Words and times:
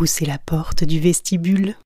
Poussez 0.00 0.24
la 0.24 0.38
porte 0.38 0.82
du 0.82 0.98
vestibule. 0.98 1.76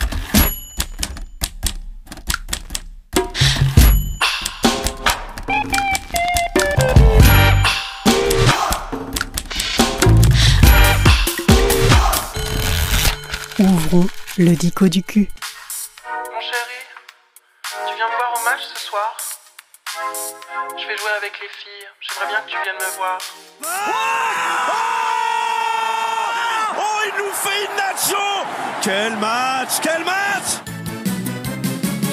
Ouvrons 13.58 14.06
le 14.38 14.54
dico 14.54 14.86
du 14.86 15.02
cul. 15.02 15.28
Mon 16.32 16.40
chéri, 16.40 16.52
tu 17.88 17.96
viens 17.96 18.06
me 18.06 18.14
voir 18.14 18.32
au 18.36 18.44
match 18.44 18.60
ce 18.72 18.80
soir? 18.80 19.16
Je 20.78 20.86
vais 20.86 20.96
jouer 20.96 21.10
avec 21.18 21.32
les 21.42 21.48
filles. 21.48 21.88
J'aimerais 22.00 22.28
bien 22.28 22.40
que 22.42 22.48
tu 22.48 22.56
viennes 22.62 22.76
me 22.78 22.96
voir 22.96 23.18
il 27.06 27.12
nous 27.18 27.32
fait 27.32 27.64
une 27.64 27.76
nacho 27.76 28.16
Quel 28.84 29.16
match 29.16 29.80
Quel 29.82 30.04
match 30.04 30.60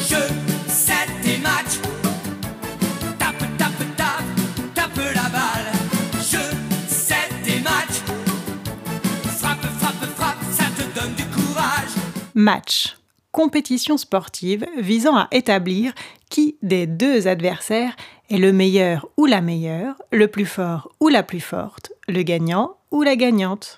Jeu, 0.07 0.25
7 0.69 0.95
et 1.25 1.37
match. 1.39 1.81
Tape, 3.19 3.43
tape, 3.57 3.95
tape, 3.97 4.73
tape 4.73 4.97
la 5.13 5.27
balle. 5.27 5.69
Jeu, 6.21 6.39
7 6.87 7.17
et 7.47 7.59
match. 7.59 7.99
Frappe, 9.37 9.59
frappe, 9.79 10.05
frappe, 10.15 10.37
ça 10.49 10.63
te 10.77 10.97
donne 10.97 11.13
du 11.15 11.25
courage. 11.25 11.89
Match. 12.35 12.95
Compétition 13.33 13.97
sportive 13.97 14.65
visant 14.77 15.17
à 15.17 15.27
établir 15.33 15.91
qui 16.29 16.55
des 16.61 16.87
deux 16.87 17.27
adversaires 17.27 17.97
est 18.29 18.37
le 18.37 18.53
meilleur 18.53 19.09
ou 19.17 19.25
la 19.25 19.41
meilleure, 19.41 19.95
le 20.13 20.29
plus 20.29 20.45
fort 20.45 20.93
ou 21.01 21.09
la 21.09 21.23
plus 21.23 21.41
forte, 21.41 21.91
le 22.07 22.23
gagnant 22.23 22.77
ou 22.91 23.01
la 23.01 23.17
gagnante. 23.17 23.77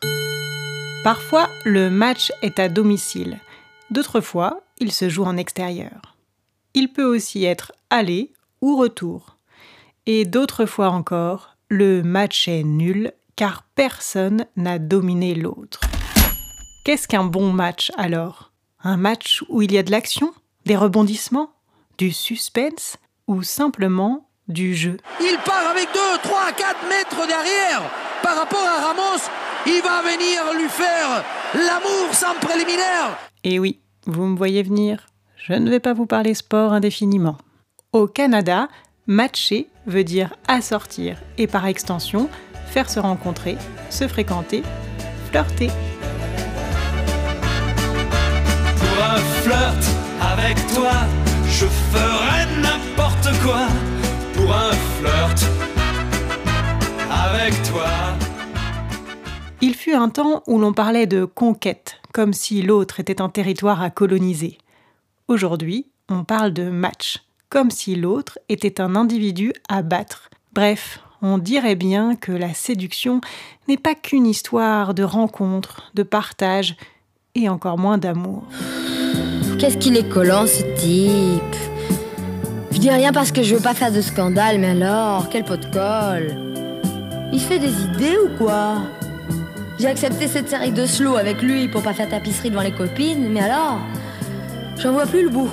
Parfois, 1.03 1.49
le 1.65 1.89
match 1.89 2.31
est 2.41 2.59
à 2.59 2.69
domicile. 2.69 3.41
D'autres 3.89 4.21
fois, 4.21 4.61
il 4.79 4.93
se 4.93 5.09
joue 5.09 5.25
en 5.25 5.35
extérieur. 5.35 6.15
Il 6.73 6.93
peut 6.93 7.03
aussi 7.03 7.43
être 7.43 7.73
aller 7.89 8.31
ou 8.61 8.77
retour. 8.77 9.35
Et 10.05 10.23
d'autres 10.23 10.65
fois 10.65 10.91
encore, 10.91 11.57
le 11.67 12.03
match 12.03 12.47
est 12.47 12.63
nul 12.63 13.11
car 13.35 13.63
personne 13.75 14.45
n'a 14.55 14.79
dominé 14.79 15.35
l'autre. 15.35 15.81
Qu'est-ce 16.85 17.09
qu'un 17.09 17.25
bon 17.25 17.51
match 17.51 17.91
alors? 17.97 18.53
Un 18.81 18.95
match 18.95 19.43
où 19.49 19.61
il 19.61 19.73
y 19.73 19.77
a 19.77 19.83
de 19.83 19.91
l'action, 19.91 20.33
des 20.65 20.77
rebondissements, 20.77 21.51
du 21.97 22.13
suspense 22.13 22.95
ou 23.27 23.43
simplement 23.43 24.29
du 24.47 24.73
jeu? 24.73 24.97
Il 25.19 25.37
part 25.43 25.67
avec 25.67 25.89
2, 25.93 25.99
3, 26.23 26.51
4 26.53 26.87
mètres 26.87 27.27
derrière 27.27 27.81
par 28.21 28.37
rapport 28.37 28.65
à 28.65 28.87
Ramos. 28.87 29.42
Il 29.65 29.81
va 29.81 30.01
venir 30.01 30.41
lui 30.57 30.67
faire 30.67 31.23
l'amour 31.53 32.13
sans 32.13 32.35
préliminaire. 32.41 33.17
Et 33.45 33.59
oui, 33.59 33.79
vous 34.05 34.25
me 34.25 34.37
voyez 34.37 34.61
venir, 34.61 35.07
je 35.37 35.53
ne 35.53 35.69
vais 35.69 35.79
pas 35.79 35.93
vous 35.93 36.05
parler 36.05 36.33
sport 36.33 36.73
indéfiniment. 36.73 37.37
Au 37.93 38.07
Canada, 38.07 38.67
matcher 39.07 39.69
veut 39.85 40.03
dire 40.03 40.35
assortir 40.47 41.17
et 41.37 41.47
par 41.47 41.65
extension, 41.65 42.29
faire 42.67 42.89
se 42.89 42.99
rencontrer, 42.99 43.57
se 43.89 44.07
fréquenter, 44.07 44.63
flirter. 45.29 45.69
Pour 48.77 49.03
un 49.05 49.19
flirt 49.43 49.85
avec 50.33 50.57
toi, 50.73 50.91
je 51.47 51.65
ferais 51.65 52.45
n'importe 52.61 53.29
quoi. 53.43 53.67
Pour 54.33 54.53
un 54.53 54.71
flirt 54.99 55.45
avec 57.09 57.53
toi. 57.63 58.22
Il 59.65 59.75
fut 59.75 59.93
un 59.93 60.09
temps 60.09 60.43
où 60.45 60.59
l'on 60.59 60.73
parlait 60.73 61.07
de 61.07 61.23
conquête, 61.23 62.01
comme 62.11 62.33
si 62.33 62.61
l'autre 62.61 62.99
était 62.99 63.21
un 63.21 63.29
territoire 63.29 63.81
à 63.81 63.89
coloniser. 63.89 64.57
Aujourd'hui, 65.29 65.87
on 66.09 66.25
parle 66.25 66.51
de 66.51 66.69
match, 66.69 67.23
comme 67.47 67.71
si 67.71 67.95
l'autre 67.95 68.39
était 68.49 68.81
un 68.81 68.97
individu 68.97 69.53
à 69.69 69.81
battre. 69.81 70.29
Bref, 70.51 70.99
on 71.21 71.37
dirait 71.37 71.77
bien 71.77 72.17
que 72.17 72.33
la 72.33 72.53
séduction 72.53 73.21
n'est 73.69 73.77
pas 73.77 73.95
qu'une 73.95 74.25
histoire 74.25 74.93
de 74.93 75.03
rencontre, 75.03 75.91
de 75.93 76.03
partage 76.03 76.75
et 77.33 77.47
encore 77.47 77.77
moins 77.77 77.97
d'amour. 77.97 78.43
Qu'est-ce 79.59 79.77
qu'il 79.77 79.95
est 79.95 80.09
collant 80.09 80.45
ce 80.45 80.63
type? 80.75 81.55
Je 82.69 82.79
dis 82.79 82.89
rien 82.89 83.13
parce 83.13 83.31
que 83.31 83.43
je 83.43 83.55
veux 83.55 83.61
pas 83.61 83.73
faire 83.73 83.93
de 83.93 84.01
scandale, 84.01 84.59
mais 84.59 84.71
alors, 84.71 85.29
quel 85.29 85.45
pot 85.45 85.55
de 85.55 85.71
colle? 85.71 86.35
Il 87.31 87.39
fait 87.39 87.59
des 87.59 87.71
idées 87.83 88.17
ou 88.17 88.37
quoi? 88.37 88.79
J'ai 89.79 89.87
accepté 89.87 90.27
cette 90.27 90.49
série 90.49 90.71
de 90.71 90.85
slow 90.85 91.15
avec 91.17 91.41
lui 91.41 91.67
pour 91.67 91.81
pas 91.81 91.93
faire 91.93 92.09
tapisserie 92.09 92.49
devant 92.49 92.61
les 92.61 92.71
copines, 92.71 93.29
mais 93.31 93.41
alors 93.41 93.79
J'en 94.77 94.91
vois 94.91 95.05
plus 95.05 95.23
le 95.23 95.29
bout. 95.29 95.49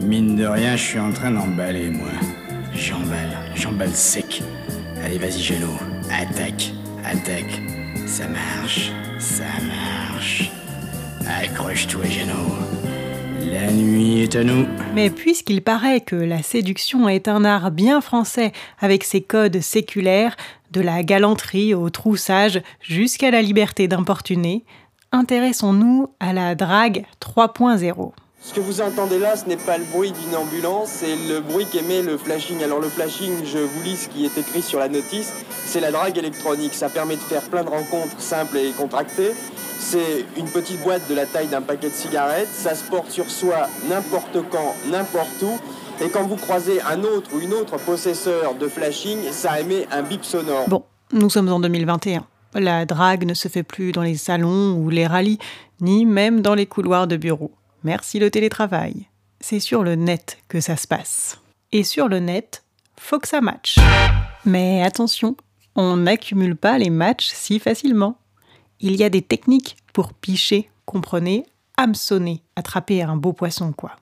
Mine 0.00 0.36
de 0.36 0.46
rien, 0.46 0.76
je 0.76 0.82
suis 0.82 0.98
en 0.98 1.12
train 1.12 1.30
d'emballer, 1.30 1.90
moi. 1.90 2.10
J'emballe, 2.74 3.36
j'emballe 3.54 3.94
sec. 3.94 4.42
Allez, 5.04 5.18
vas-y, 5.18 5.40
Gélo. 5.40 5.68
Attaque, 6.10 6.72
attaque. 7.04 7.62
Ça 8.06 8.24
marche, 8.28 8.92
ça 9.18 9.44
marche. 9.66 10.50
Accroche-toi, 11.26 12.04
Géno. 12.06 12.77
La 13.52 13.70
nuit 13.70 14.20
est 14.20 14.36
à 14.36 14.44
nous. 14.44 14.66
Mais 14.94 15.08
puisqu'il 15.08 15.62
paraît 15.62 16.02
que 16.02 16.16
la 16.16 16.42
séduction 16.42 17.08
est 17.08 17.28
un 17.28 17.44
art 17.44 17.70
bien 17.70 18.00
français 18.00 18.52
avec 18.78 19.04
ses 19.04 19.22
codes 19.22 19.60
séculaires, 19.60 20.36
de 20.70 20.82
la 20.82 21.02
galanterie 21.02 21.72
au 21.72 21.88
troussage 21.88 22.60
jusqu'à 22.82 23.30
la 23.30 23.40
liberté 23.40 23.88
d'importuner, 23.88 24.64
intéressons-nous 25.12 26.10
à 26.20 26.34
la 26.34 26.54
drague 26.54 27.06
3.0. 27.22 28.12
Ce 28.40 28.54
que 28.54 28.60
vous 28.60 28.80
entendez 28.80 29.18
là, 29.18 29.36
ce 29.36 29.46
n'est 29.46 29.56
pas 29.56 29.78
le 29.78 29.84
bruit 29.84 30.12
d'une 30.12 30.36
ambulance, 30.36 30.88
c'est 30.88 31.16
le 31.28 31.40
bruit 31.40 31.66
qu'émet 31.66 32.02
le 32.02 32.16
flashing. 32.16 32.62
Alors 32.62 32.80
le 32.80 32.88
flashing, 32.88 33.44
je 33.44 33.58
vous 33.58 33.82
lis 33.82 33.96
ce 33.96 34.08
qui 34.08 34.24
est 34.24 34.38
écrit 34.38 34.62
sur 34.62 34.78
la 34.78 34.88
notice, 34.88 35.32
c'est 35.66 35.80
la 35.80 35.90
drague 35.90 36.16
électronique. 36.16 36.72
Ça 36.72 36.88
permet 36.88 37.16
de 37.16 37.20
faire 37.20 37.42
plein 37.42 37.64
de 37.64 37.68
rencontres 37.68 38.20
simples 38.20 38.58
et 38.58 38.70
contractées. 38.70 39.32
C'est 39.80 40.24
une 40.36 40.46
petite 40.46 40.80
boîte 40.82 41.08
de 41.08 41.14
la 41.14 41.26
taille 41.26 41.48
d'un 41.48 41.62
paquet 41.62 41.88
de 41.88 41.94
cigarettes. 41.94 42.48
Ça 42.52 42.74
se 42.74 42.84
porte 42.84 43.10
sur 43.10 43.28
soi 43.28 43.68
n'importe 43.88 44.38
quand, 44.50 44.74
n'importe 44.90 45.42
où. 45.42 45.58
Et 46.02 46.08
quand 46.08 46.24
vous 46.24 46.36
croisez 46.36 46.80
un 46.82 47.02
autre 47.02 47.30
ou 47.34 47.40
une 47.40 47.52
autre 47.52 47.76
possesseur 47.78 48.54
de 48.54 48.68
flashing, 48.68 49.18
ça 49.32 49.60
émet 49.60 49.88
un 49.90 50.02
bip 50.02 50.24
sonore. 50.24 50.68
Bon, 50.68 50.84
nous 51.12 51.28
sommes 51.28 51.48
en 51.48 51.58
2021. 51.58 52.24
La 52.54 52.86
drague 52.86 53.26
ne 53.26 53.34
se 53.34 53.48
fait 53.48 53.64
plus 53.64 53.92
dans 53.92 54.02
les 54.02 54.16
salons 54.16 54.74
ou 54.74 54.90
les 54.90 55.06
rallyes, 55.06 55.38
ni 55.80 56.06
même 56.06 56.40
dans 56.40 56.54
les 56.54 56.66
couloirs 56.66 57.06
de 57.06 57.16
bureaux. 57.16 57.52
Merci 57.84 58.18
le 58.18 58.30
télétravail. 58.30 59.06
C'est 59.40 59.60
sur 59.60 59.84
le 59.84 59.94
net 59.94 60.38
que 60.48 60.60
ça 60.60 60.76
se 60.76 60.88
passe. 60.88 61.40
Et 61.70 61.84
sur 61.84 62.08
le 62.08 62.18
net, 62.18 62.64
faut 62.98 63.20
que 63.20 63.28
ça 63.28 63.40
matche. 63.40 63.76
Mais 64.44 64.82
attention, 64.82 65.36
on 65.76 65.96
n'accumule 65.96 66.56
pas 66.56 66.78
les 66.78 66.90
matchs 66.90 67.30
si 67.32 67.60
facilement. 67.60 68.18
Il 68.80 68.96
y 68.96 69.04
a 69.04 69.10
des 69.10 69.22
techniques 69.22 69.76
pour 69.92 70.12
picher, 70.12 70.70
comprenez, 70.86 71.44
hameçonner, 71.76 72.42
attraper 72.56 73.02
un 73.02 73.16
beau 73.16 73.32
poisson 73.32 73.72
quoi. 73.72 73.92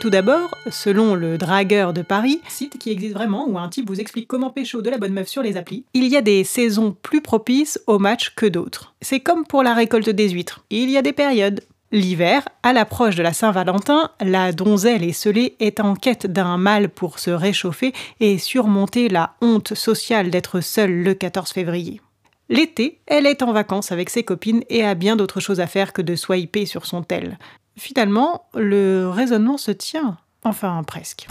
Tout 0.00 0.10
d'abord, 0.10 0.50
selon 0.70 1.14
le 1.14 1.38
dragueur 1.38 1.94
de 1.94 2.02
Paris, 2.02 2.40
site 2.48 2.78
qui 2.78 2.90
existe 2.90 3.14
vraiment 3.14 3.48
où 3.48 3.58
un 3.58 3.68
type 3.68 3.88
vous 3.88 4.00
explique 4.00 4.28
comment 4.28 4.50
pécho 4.50 4.82
de 4.82 4.90
la 4.90 4.98
bonne 4.98 5.14
meuf 5.14 5.28
sur 5.28 5.42
les 5.42 5.56
applis, 5.56 5.84
il 5.94 6.06
y 6.08 6.16
a 6.16 6.20
des 6.20 6.44
saisons 6.44 6.94
plus 7.02 7.22
propices 7.22 7.80
au 7.86 7.98
match 7.98 8.34
que 8.34 8.44
d'autres. 8.44 8.94
C'est 9.00 9.20
comme 9.20 9.46
pour 9.46 9.62
la 9.62 9.72
récolte 9.72 10.10
des 10.10 10.28
huîtres. 10.28 10.64
Il 10.68 10.90
y 10.90 10.98
a 10.98 11.02
des 11.02 11.14
périodes. 11.14 11.62
L'hiver, 11.94 12.42
à 12.64 12.72
l'approche 12.72 13.14
de 13.14 13.22
la 13.22 13.32
Saint-Valentin, 13.32 14.10
la 14.20 14.50
donzelle 14.50 15.04
esselée 15.04 15.54
est 15.60 15.78
en 15.78 15.94
quête 15.94 16.26
d'un 16.26 16.58
mâle 16.58 16.88
pour 16.88 17.20
se 17.20 17.30
réchauffer 17.30 17.92
et 18.18 18.36
surmonter 18.38 19.08
la 19.08 19.36
honte 19.40 19.74
sociale 19.74 20.28
d'être 20.28 20.60
seule 20.60 21.04
le 21.04 21.14
14 21.14 21.52
février. 21.52 22.00
L'été, 22.48 22.98
elle 23.06 23.26
est 23.26 23.42
en 23.42 23.52
vacances 23.52 23.92
avec 23.92 24.10
ses 24.10 24.24
copines 24.24 24.64
et 24.68 24.84
a 24.84 24.96
bien 24.96 25.14
d'autres 25.14 25.38
choses 25.38 25.60
à 25.60 25.68
faire 25.68 25.92
que 25.92 26.02
de 26.02 26.16
swiper 26.16 26.66
sur 26.66 26.84
son 26.84 27.04
tel. 27.04 27.38
Finalement, 27.78 28.46
le 28.54 29.08
raisonnement 29.08 29.56
se 29.56 29.70
tient. 29.70 30.16
Enfin, 30.42 30.82
presque. 30.84 31.28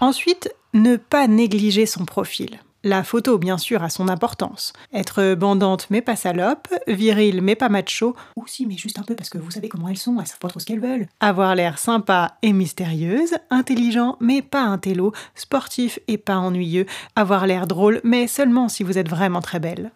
Ensuite, 0.00 0.50
ne 0.72 0.96
pas 0.96 1.26
négliger 1.26 1.84
son 1.84 2.06
profil. 2.06 2.60
La 2.82 3.04
photo, 3.04 3.36
bien 3.36 3.58
sûr, 3.58 3.82
a 3.82 3.90
son 3.90 4.08
importance. 4.08 4.72
Être 4.94 5.34
bandante 5.34 5.88
mais 5.90 6.00
pas 6.00 6.16
salope, 6.16 6.66
virile 6.86 7.42
mais 7.42 7.54
pas 7.54 7.68
macho, 7.68 8.16
ou 8.36 8.46
si 8.46 8.64
mais 8.64 8.78
juste 8.78 8.98
un 8.98 9.02
peu 9.02 9.14
parce 9.14 9.28
que 9.28 9.36
vous 9.36 9.50
savez 9.50 9.68
comment 9.68 9.88
elles 9.88 9.98
sont, 9.98 10.18
elles 10.18 10.26
savent 10.26 10.38
pas 10.38 10.48
trop 10.48 10.60
ce 10.60 10.64
qu'elles 10.64 10.80
veulent. 10.80 11.06
Avoir 11.20 11.54
l'air 11.54 11.78
sympa 11.78 12.38
et 12.40 12.54
mystérieuse, 12.54 13.34
intelligent 13.50 14.16
mais 14.20 14.40
pas 14.40 14.62
un 14.62 14.78
télo, 14.78 15.12
sportif 15.34 15.98
et 16.08 16.16
pas 16.16 16.38
ennuyeux, 16.38 16.86
avoir 17.16 17.46
l'air 17.46 17.66
drôle 17.66 18.00
mais 18.02 18.26
seulement 18.26 18.70
si 18.70 18.82
vous 18.82 18.96
êtes 18.96 19.10
vraiment 19.10 19.42
très 19.42 19.60
belle. 19.60 19.90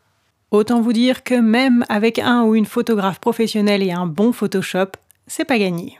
Autant 0.50 0.82
vous 0.82 0.92
dire 0.92 1.24
que 1.24 1.34
même 1.34 1.86
avec 1.88 2.18
un 2.18 2.42
ou 2.42 2.54
une 2.54 2.66
photographe 2.66 3.18
professionnelle 3.18 3.82
et 3.82 3.92
un 3.92 4.06
bon 4.06 4.30
Photoshop, 4.32 4.88
c'est 5.26 5.46
pas 5.46 5.58
gagné. 5.58 5.96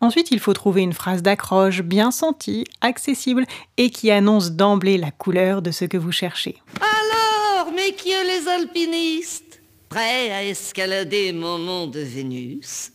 Ensuite, 0.00 0.30
il 0.30 0.38
faut 0.38 0.52
trouver 0.52 0.82
une 0.82 0.92
phrase 0.92 1.22
d'accroche 1.22 1.82
bien 1.82 2.10
sentie, 2.10 2.64
accessible 2.80 3.44
et 3.76 3.90
qui 3.90 4.10
annonce 4.10 4.52
d'emblée 4.52 4.96
la 4.96 5.10
couleur 5.10 5.60
de 5.60 5.72
ce 5.72 5.84
que 5.84 5.96
vous 5.96 6.12
cherchez. 6.12 6.62
Alors, 6.80 7.72
mes 7.72 8.48
alpiniste, 8.48 9.60
prêt 9.88 10.30
à 10.30 10.44
escalader 10.44 11.32
mon 11.32 11.58
mont 11.58 11.86
de 11.86 12.00
Vénus. 12.00 12.92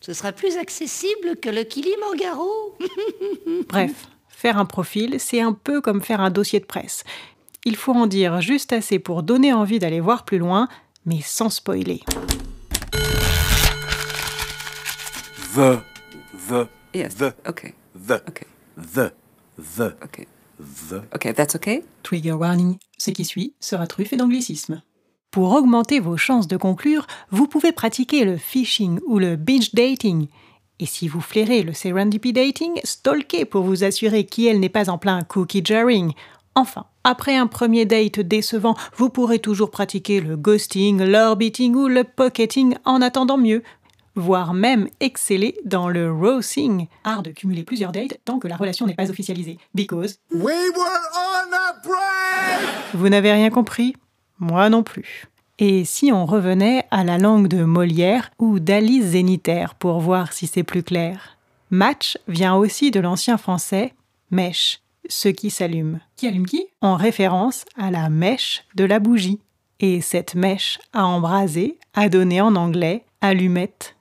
Ce 0.00 0.14
sera 0.14 0.32
plus 0.32 0.56
accessible 0.56 1.36
que 1.36 1.50
le 1.50 1.64
Kilimangaro. 1.64 2.76
Bref, 3.68 4.08
faire 4.28 4.56
un 4.56 4.64
profil, 4.64 5.16
c'est 5.18 5.40
un 5.40 5.52
peu 5.52 5.82
comme 5.82 6.00
faire 6.00 6.20
un 6.20 6.30
dossier 6.30 6.60
de 6.60 6.64
presse. 6.64 7.04
Il 7.64 7.76
faut 7.76 7.92
en 7.92 8.06
dire 8.06 8.40
juste 8.40 8.72
assez 8.72 8.98
pour 8.98 9.22
donner 9.22 9.52
envie 9.52 9.78
d'aller 9.78 10.00
voir 10.00 10.24
plus 10.24 10.38
loin, 10.38 10.68
mais 11.04 11.20
sans 11.22 11.50
spoiler. 11.50 12.00
The, 15.54 15.80
the, 16.48 16.66
Yes. 16.94 17.14
the, 17.16 17.32
Okay. 17.48 17.74
the, 17.94 18.14
Okay. 18.28 18.46
the, 18.76 19.12
the, 19.58 19.94
Okay. 20.04 20.26
the. 20.90 21.02
Okay, 21.14 21.32
that's 21.32 21.54
okay. 21.56 21.82
Trigger 22.02 22.32
warning, 22.34 22.78
ce 22.98 23.10
qui 23.10 23.24
suit 23.24 23.54
sera 23.60 23.86
truffé 23.86 24.16
d'anglicisme. 24.16 24.82
Pour 25.30 25.52
augmenter 25.52 26.00
vos 26.00 26.16
chances 26.16 26.48
de 26.48 26.56
conclure, 26.56 27.06
vous 27.30 27.46
pouvez 27.46 27.72
pratiquer 27.72 28.24
le 28.24 28.36
phishing 28.38 28.98
ou 29.06 29.18
le 29.18 29.36
binge 29.36 29.74
dating. 29.74 30.28
Et 30.80 30.86
si 30.86 31.06
vous 31.08 31.20
flairez 31.20 31.62
le 31.62 31.72
serendipity 31.74 32.32
dating, 32.32 32.80
stalkez 32.84 33.44
pour 33.44 33.62
vous 33.64 33.84
assurer 33.84 34.24
qu'elle 34.24 34.60
n'est 34.60 34.68
pas 34.68 34.88
en 34.90 34.96
plein 34.96 35.22
cookie 35.22 35.62
jarring. 35.64 36.12
Enfin, 36.54 36.86
après 37.04 37.36
un 37.36 37.46
premier 37.46 37.84
date 37.84 38.20
décevant, 38.20 38.74
vous 38.96 39.10
pourrez 39.10 39.38
toujours 39.38 39.70
pratiquer 39.70 40.20
le 40.20 40.36
ghosting, 40.36 41.02
l'orbiting 41.04 41.74
ou 41.74 41.88
le 41.88 42.04
pocketing 42.04 42.74
en 42.84 43.02
attendant 43.02 43.38
mieux, 43.38 43.62
voire 44.18 44.52
même 44.52 44.88
exceller 45.00 45.56
dans 45.64 45.88
le 45.88 46.12
rosing, 46.12 46.86
art 47.04 47.22
de 47.22 47.30
cumuler 47.30 47.62
plusieurs 47.62 47.92
dates 47.92 48.18
tant 48.24 48.38
que 48.38 48.48
la 48.48 48.56
relation 48.56 48.86
n'est 48.86 48.94
pas 48.94 49.10
officialisée. 49.10 49.58
Because 49.74 50.18
We 50.32 50.54
were 50.76 51.00
on 51.14 51.52
a 51.52 51.72
break! 51.82 52.68
vous 52.94 53.08
n'avez 53.08 53.32
rien 53.32 53.50
compris 53.50 53.94
Moi 54.38 54.68
non 54.68 54.82
plus. 54.82 55.26
Et 55.58 55.84
si 55.84 56.12
on 56.12 56.24
revenait 56.26 56.84
à 56.90 57.02
la 57.02 57.18
langue 57.18 57.48
de 57.48 57.64
Molière 57.64 58.30
ou 58.38 58.60
d'Alice 58.60 59.06
Zénitaire 59.06 59.74
pour 59.74 59.98
voir 60.00 60.32
si 60.32 60.46
c'est 60.46 60.62
plus 60.62 60.82
clair? 60.82 61.36
Match 61.70 62.16
vient 62.28 62.54
aussi 62.54 62.90
de 62.90 63.00
l'ancien 63.00 63.36
français 63.36 63.92
mèche, 64.30 64.80
ce 65.08 65.28
qui 65.28 65.50
s'allume. 65.50 66.00
Qui 66.16 66.28
allume 66.28 66.46
qui? 66.46 66.66
En 66.80 66.94
référence 66.94 67.64
à 67.76 67.90
la 67.90 68.08
mèche 68.08 68.64
de 68.74 68.84
la 68.84 69.00
bougie. 69.00 69.40
Et 69.80 70.00
cette 70.00 70.34
mèche 70.34 70.78
à 70.92 71.06
embraser 71.06 71.78
a 71.94 72.08
donné 72.08 72.40
en 72.40 72.56
anglais 72.56 73.04
allumette. 73.20 73.96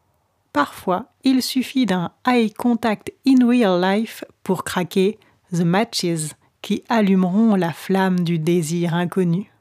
Parfois, 0.58 1.06
il 1.24 1.44
suffit 1.44 1.86
d'un 1.86 2.10
eye 2.28 2.52
contact 2.52 3.14
in 3.28 3.48
real 3.48 3.80
life 3.80 4.24
pour 4.42 4.64
craquer 4.64 5.20
the 5.54 5.62
matches 5.62 6.34
qui 6.64 6.82
allumeront 6.90 7.54
la 7.54 7.72
flamme 7.72 8.22
du 8.22 8.40
désir 8.40 8.96
inconnu. 8.96 9.52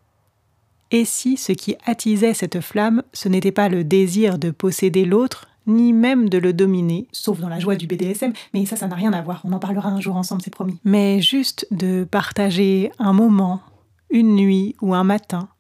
Et 0.91 1.05
si 1.05 1.37
ce 1.37 1.53
qui 1.53 1.77
attisait 1.85 2.33
cette 2.33 2.63
flamme, 2.63 3.03
ce 3.13 3.29
n'était 3.29 3.53
pas 3.53 3.69
le 3.69 3.85
désir 3.85 4.39
de 4.39 4.51
posséder 4.51 5.05
l'autre, 5.05 5.49
ni 5.67 5.93
même 5.93 6.31
de 6.31 6.39
le 6.39 6.55
dominer, 6.55 7.09
sauf 7.13 7.41
dans 7.41 7.51
la 7.51 7.59
joie 7.59 7.77
du 7.77 7.87
BDSM, 7.87 8.33
mais 8.55 8.65
ça, 8.65 8.77
ça 8.77 8.87
n'a 8.87 8.97
rien 8.97 9.13
à 9.13 9.21
voir, 9.21 9.43
on 9.45 9.53
en 9.53 9.59
parlera 9.59 9.91
un 9.91 10.01
jour 10.01 10.17
ensemble, 10.17 10.41
c'est 10.41 10.49
promis. 10.51 10.81
Mais 10.83 11.21
juste 11.21 11.67
de 11.73 12.05
partager 12.11 12.91
un 12.99 13.13
moment, 13.13 13.61
une 14.09 14.35
nuit 14.35 14.77
ou 14.81 14.95
un 14.95 15.05
matin, 15.05 15.51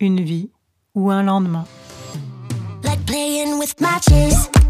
une 0.00 0.22
vie 0.22 0.48
ou 0.94 1.10
un 1.10 1.22
lendemain. 1.22 1.66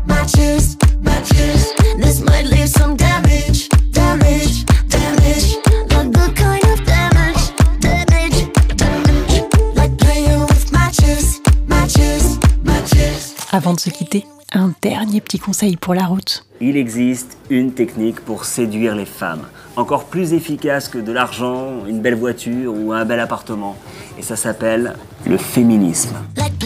Matches, 0.06 0.76
matches. 1.02 1.74
This 1.98 2.20
might 2.20 2.46
leave 2.46 2.68
some 2.68 2.96
damage, 2.96 3.68
damage, 3.92 4.64
damage. 4.88 5.56
Not 5.90 6.12
the 6.12 6.32
kind 6.34 6.64
of 6.64 6.84
damage, 6.84 7.52
damage, 7.80 8.76
damage. 8.76 9.42
Like 9.74 9.96
playing 9.98 10.42
with 10.42 10.72
matches, 10.72 11.40
matches, 11.68 12.38
matches. 12.64 13.34
Avant 13.52 13.74
de 13.74 13.80
se 13.80 13.90
quitter, 13.90 14.26
un 14.52 14.72
dernier 14.82 15.20
petit 15.20 15.38
conseil 15.38 15.76
pour 15.76 15.94
la 15.94 16.06
route. 16.06 16.44
Il 16.60 16.76
existe 16.76 17.38
une 17.48 17.72
technique 17.72 18.20
pour 18.20 18.44
séduire 18.44 18.94
les 18.94 19.06
femmes, 19.06 19.46
encore 19.76 20.04
plus 20.04 20.32
efficace 20.34 20.88
que 20.88 20.98
de 20.98 21.12
l'argent, 21.12 21.86
une 21.86 22.00
belle 22.00 22.16
voiture 22.16 22.74
ou 22.74 22.92
un 22.92 23.04
bel 23.04 23.20
appartement. 23.20 23.76
Et 24.18 24.22
ça 24.22 24.36
s'appelle 24.36 24.94
le 25.26 25.38
féminisme. 25.38 26.16
Like 26.36 26.60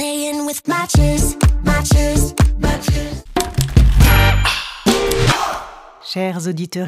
Chers 6.14 6.46
auditeurs, 6.46 6.86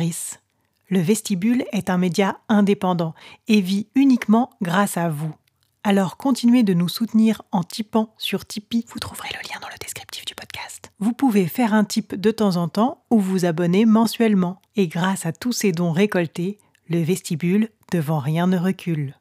le 0.89 1.01
vestibule 1.01 1.65
est 1.73 1.91
un 1.91 1.99
média 1.99 2.39
indépendant 2.49 3.13
et 3.49 3.61
vit 3.61 3.89
uniquement 3.97 4.51
grâce 4.63 4.97
à 4.97 5.09
vous. 5.09 5.35
Alors 5.83 6.17
continuez 6.17 6.63
de 6.63 6.75
nous 6.75 6.89
soutenir 6.89 7.43
en 7.51 7.65
tipant 7.65 8.15
sur 8.19 8.47
Tipeee. 8.47 8.85
Vous 8.87 9.01
trouverez 9.01 9.31
le 9.31 9.49
lien 9.49 9.59
dans 9.61 9.67
le 9.67 9.79
descriptif 9.81 10.25
du 10.27 10.37
podcast. 10.37 10.93
Vous 11.01 11.13
pouvez 11.13 11.47
faire 11.47 11.75
un 11.75 11.83
tip 11.83 12.15
de 12.15 12.31
temps 12.31 12.55
en 12.55 12.69
temps 12.69 13.03
ou 13.11 13.19
vous 13.19 13.45
abonner 13.45 13.85
mensuellement. 13.85 14.63
Et 14.77 14.87
grâce 14.87 15.27
à 15.27 15.33
tous 15.33 15.51
ces 15.51 15.73
dons 15.73 15.91
récoltés, 15.91 16.61
le 16.89 17.03
vestibule 17.03 17.71
devant 17.91 18.21
rien 18.21 18.47
ne 18.47 18.59
recule. 18.59 19.17